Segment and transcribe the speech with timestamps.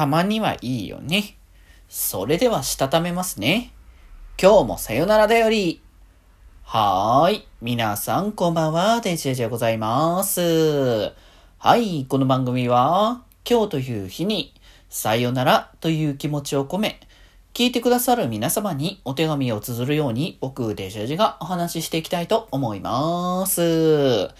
[0.00, 1.36] たまにはいいよね。
[1.86, 3.70] それではしたためますね。
[4.40, 5.82] 今日もさよならだより。
[6.62, 7.48] はーい。
[7.60, 9.02] 皆さんこんばんは。
[9.02, 11.12] デジェジでございます。
[11.58, 12.06] はい。
[12.08, 14.54] この番組は、今日という日に、
[14.88, 16.98] さよならという気持ちを込め、
[17.52, 24.30] 聞いてくださる皆様にお手紙を綴るように、僕、デジェジがお話ししていきたいと思います。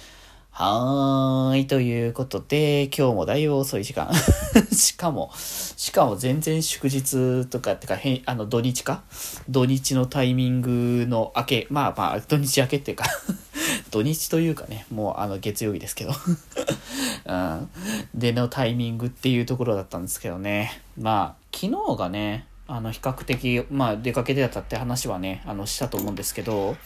[0.62, 1.66] はーい。
[1.66, 4.10] ということで、今日もだいぶ遅い時間。
[4.70, 9.02] しかも、しかも全然祝日とかってか、へあの、土日か？
[9.48, 13.06] 土日のタイミングの明け、まあまあ、土日明けっていうか、
[13.90, 16.12] 土日というかね、もうあの、月曜日ですけど。
[17.24, 17.70] うん。
[18.14, 20.82] でのタイミングっていうところだったんですけどね。
[21.00, 26.76] まあ、昨日がね、あの、比較的、まあ、出かけてたって話はね、あの、したと思うんですけど、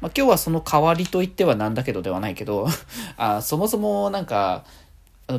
[0.00, 2.68] まあ、今日はその代わりと言ってはなんだけどではないけど、
[3.18, 4.64] あそもそもなんか、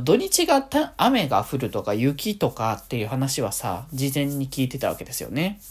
[0.04, 5.62] 土日が雨が降るとか雪とかっていう話はさ、事前に聞いてたわけですよね。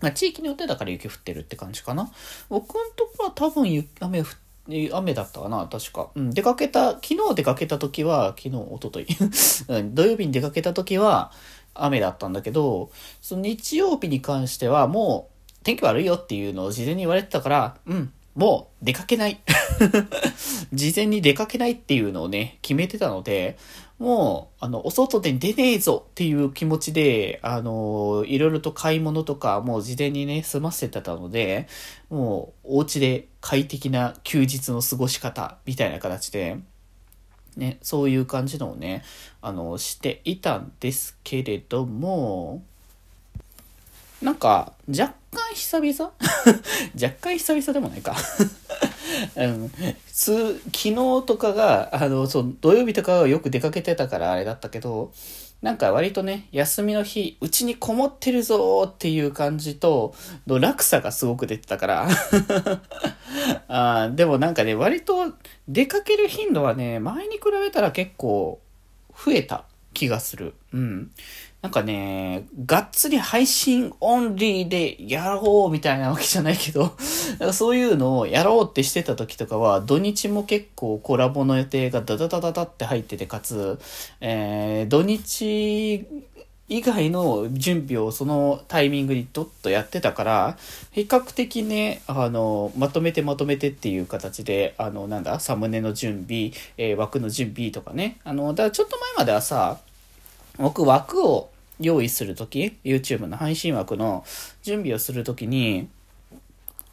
[0.00, 2.10] まあ、地域によってだから雪降ってるって感じかな。
[2.48, 4.36] 僕のとこは多分雨降って
[4.92, 6.10] 雨だったかな確か。
[6.14, 11.32] うん、出かけた、昨日出かけた時は、昨日、一昨日 うん土曜日に出かけた時は、
[11.74, 12.90] 雨だったんだけど、
[13.20, 19.40] その日曜日に関してはもう天気悪いよっていうのを事前に言われてたから、うん、もう出かけない。
[20.72, 23.58] 事前に出かけないっていうのをね、決めてたので、
[23.98, 31.68] もう、あの、お外で出ねえぞっていう気持ちで、あの、いろいろと買い物とか、もう事前にね、済ませてたので、
[32.08, 36.56] もう、お家で快適な休日の過ごし方みたいな形で、
[37.60, 39.04] ね、そういう感じのをね、
[39.42, 42.62] あの、していたんですけれども、
[44.22, 46.12] なんか、若干久々？
[47.00, 48.16] 若干久々でもないか。
[49.36, 49.70] うん、
[50.06, 55.12] 昨日とかが、あの、そう、土曜日とかはよく出かけてたからあれだったけど、
[55.62, 60.14] なんか割とね、休みの日、うちにこもってるぞーっていう感じと、
[60.46, 62.08] の落差がすごく出てたから。
[63.68, 65.34] あでもなんかね、割と
[65.68, 68.60] 出かける頻度はね、前に比べたら結構
[69.14, 70.54] 増えた気がする。
[70.72, 71.10] うん。
[71.62, 76.96] なんかね、がっつり配信オンリーでやろうみたいなわけじゃないけど、
[77.38, 83.78] なんかそういうのをやろうってしてた時とかは、土日も結構コラボの予定がダダダダダって入ってて、かつ、
[84.20, 86.06] えー、土日
[86.70, 90.58] 以外の準備をそのタイミングにドッとやってたから、
[90.92, 98.18] 比較的ね、あの、まとめてまとめてっていう形で、あの、なんだ、サムネの準備、えー枠の準備とかね。
[98.22, 99.80] あの、だからちょっと前まではさ、
[100.58, 101.50] 僕枠を
[101.80, 104.24] 用意するとき、YouTube の配信枠の
[104.62, 105.88] 準備をするときに、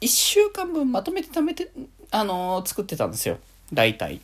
[0.00, 1.70] 1週間分まとめて貯めて、
[2.10, 3.38] あの作ってたんですよ。
[3.72, 4.20] 大体。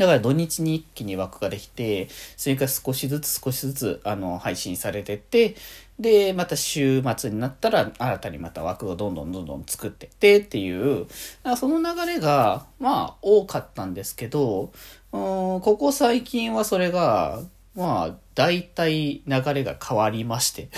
[0.00, 5.56] だから土日に一気に枠ができて、それから少しずつ少しずつ、あの、配信されてって、
[5.98, 11.06] で、また週末になったら、新たにまた枠をどんどんどんどん作ってってっていう、
[11.54, 14.72] その流れが、まあ、多かったんですけど、
[15.12, 17.42] うんここ最近はそれが、
[17.74, 20.70] まあ、大体流れが変わりまして。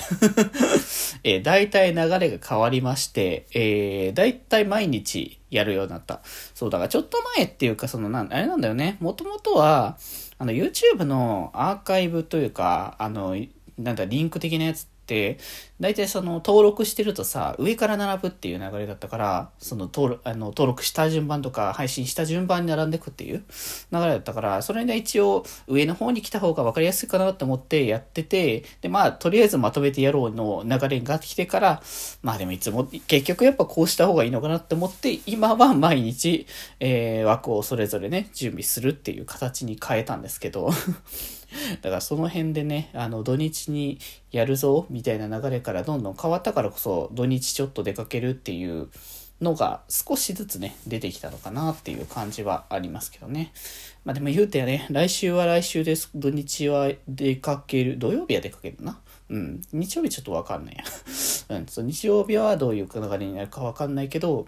[1.22, 6.22] えー大体流れが変わりまして、えー、大体毎日やるようになった。
[6.54, 8.96] そう、だからちょっと前っていうか、その、なん、あれなんだよね。
[8.98, 9.96] もともとは、
[10.38, 13.36] あの、YouTube のアーカイブというか、あの、
[13.78, 14.88] なんだ、リンク的なやつ、
[15.80, 23.42] 大体その、登録してるとさ、上から並ぶっていう流れだったから、その、登録、あの、登録した順番とか、配信した順番に並んでくっていう
[23.90, 31.82] 流れだったから、それで一応、上の方に来た方が分かりやすいかなって思ってやってて、で、まあ、とりあえずまとめてやろうの流れが来てから、
[32.22, 36.46] まあでもいつも、結局やっぱこうした方がいいのかなって思って、今は毎日、
[36.78, 40.70] えー、枠をそれぞれね、準備するっていう形に変えたんですけど、
[41.80, 43.98] だからその辺でね、あの、土日に
[44.30, 48.88] やるぞ、みたいな流れからどんどん変わったからこそ、土日ちょっと出かけるっていう
[49.40, 53.52] のが少しずつね、出てきたのかなっていう感じはありますけどね。
[54.04, 56.10] まあでも言うてやね、来週は来週です。
[56.14, 57.98] 土日は出かける。
[57.98, 59.00] 土曜日は出かけるな？
[59.30, 59.62] うん。
[59.72, 60.84] 日曜日ちょっとわかんないや。
[61.56, 61.66] うん。
[61.66, 64.46] そう日曜日はどういう流れになるかわかんないけど、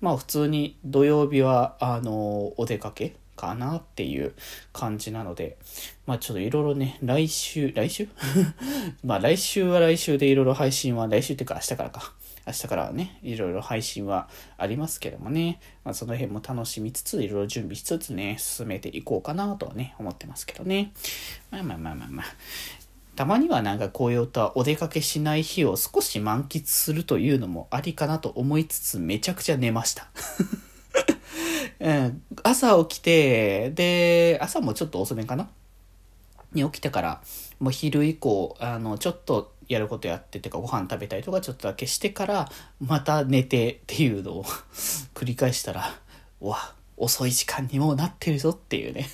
[0.00, 4.34] まあ普通に土曜日は、あの、お出かけかなっていう
[4.72, 5.56] 感じなので、
[6.06, 8.08] まあちょっといろいろね、来週、来週？
[9.04, 12.14] まあ来週は来週でいろいろ配信は、来週っていうか明日からか。
[12.46, 14.28] 明日からはね、いろいろ配信は
[14.58, 20.92] ありますけどもね、まあ、その辺も楽しみつつ、いろいろ準備しつつね、進めていこうかなとはね、思ってますけどね。
[21.50, 22.26] まあまあまあまあまあ。
[23.16, 30.08] たまにはなんかこういったお出かけしない日を少し満喫するというのもありかなと思いつつ、めちゃくちゃ寝ました。
[31.84, 35.50] うん、朝起きて、で、朝もちょっと遅めかな？
[36.54, 37.20] に起きてから、
[37.60, 42.50] もう昼以降、あの、ちょっとやることやっててか、ご飯食べたりとかちょっとだけしてから、
[42.80, 44.44] また寝てっていうのを
[45.12, 45.94] 繰り返したら、
[46.40, 49.06] うわ、遅い時間にもうなってるぞっていうね。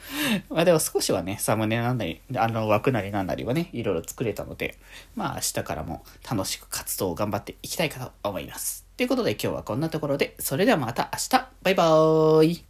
[0.50, 4.76] まあでも少しはね、サムネなんなり、あの枠なりなんなりはね、いろいろ作れたので、
[5.16, 8.89] まあ明日からも楽しく活動を頑張っていきたいかと思います。
[9.00, 11.48] ということで今日はこんなところで、それではまた明日。
[11.62, 12.69] バイバーイ。